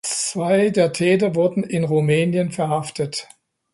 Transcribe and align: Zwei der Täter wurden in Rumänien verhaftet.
Zwei 0.03 0.71
der 0.71 0.93
Täter 0.93 1.35
wurden 1.35 1.61
in 1.63 1.83
Rumänien 1.83 2.51
verhaftet. 2.51 3.27